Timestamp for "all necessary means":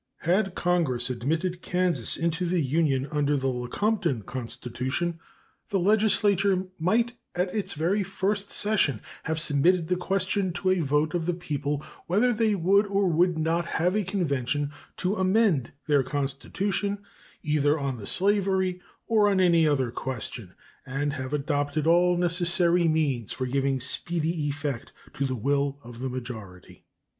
21.85-23.31